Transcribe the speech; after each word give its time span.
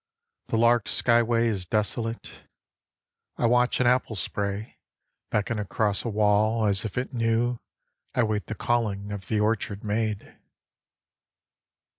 The 0.47 0.57
lark's 0.57 0.93
sky 0.93 1.21
way 1.21 1.45
Is 1.47 1.67
desolate. 1.67 2.45
I 3.37 3.45
watch 3.45 3.79
an 3.79 3.85
apple 3.85 4.15
spray 4.15 4.79
Beckon 5.29 5.59
across 5.59 6.03
a 6.03 6.09
wall 6.09 6.65
as 6.65 6.83
if 6.83 6.97
it 6.97 7.13
knew 7.13 7.59
I 8.15 8.23
wait 8.23 8.47
the 8.47 8.55
calling 8.55 9.11
of 9.11 9.27
the 9.27 9.39
orchard 9.39 9.83
maid. 9.83 10.39